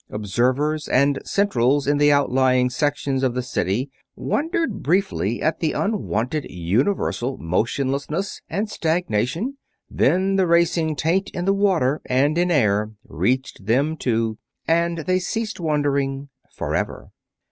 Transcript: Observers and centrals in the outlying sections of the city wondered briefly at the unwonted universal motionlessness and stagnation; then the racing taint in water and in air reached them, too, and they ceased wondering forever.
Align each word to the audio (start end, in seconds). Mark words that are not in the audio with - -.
Observers 0.09 0.87
and 0.87 1.19
centrals 1.25 1.85
in 1.85 1.99
the 1.99 2.11
outlying 2.11 2.71
sections 2.71 3.21
of 3.21 3.35
the 3.35 3.43
city 3.43 3.91
wondered 4.15 4.81
briefly 4.81 5.39
at 5.43 5.59
the 5.59 5.73
unwonted 5.73 6.43
universal 6.49 7.37
motionlessness 7.37 8.41
and 8.49 8.67
stagnation; 8.67 9.57
then 9.91 10.37
the 10.37 10.47
racing 10.47 10.95
taint 10.95 11.29
in 11.35 11.55
water 11.55 12.01
and 12.07 12.35
in 12.39 12.49
air 12.49 12.89
reached 13.05 13.67
them, 13.67 13.95
too, 13.95 14.39
and 14.67 15.05
they 15.05 15.19
ceased 15.19 15.59
wondering 15.59 16.29
forever. 16.51 17.11